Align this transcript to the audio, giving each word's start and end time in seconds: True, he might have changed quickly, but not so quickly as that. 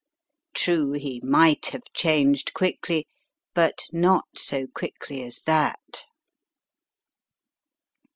True, 0.55 0.93
he 0.93 1.21
might 1.23 1.67
have 1.67 1.83
changed 1.93 2.55
quickly, 2.55 3.05
but 3.53 3.83
not 3.91 4.25
so 4.35 4.65
quickly 4.65 5.21
as 5.21 5.41
that. 5.43 6.05